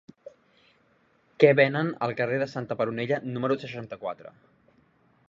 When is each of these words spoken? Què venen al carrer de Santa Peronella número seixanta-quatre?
Què 1.43 1.51
venen 1.59 1.91
al 2.07 2.15
carrer 2.21 2.41
de 2.45 2.49
Santa 2.55 2.79
Peronella 2.81 3.23
número 3.37 3.59
seixanta-quatre? 3.65 4.37